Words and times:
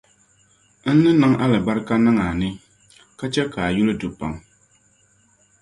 N 0.85 0.95
ni 1.03 1.11
niŋ 1.21 1.33
alibarika 1.43 1.95
niŋ 2.05 2.17
a 2.27 2.29
ni, 2.39 2.49
ka 3.17 3.25
chɛ 3.33 3.43
ka 3.53 3.59
a 3.67 3.75
yuli 3.75 3.93
du 4.01 4.07
pam. 4.17 4.33